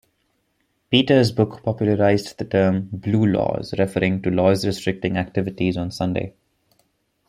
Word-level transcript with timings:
Peters' 0.89 1.31
book 1.31 1.61
popularized 1.61 2.35
the 2.39 2.45
term 2.45 2.89
"blue 2.91 3.23
laws", 3.23 3.75
referring 3.77 4.19
to 4.23 4.31
laws 4.31 4.65
restricting 4.65 5.15
activities 5.15 5.77
on 5.77 5.91
Sunday. 5.91 6.33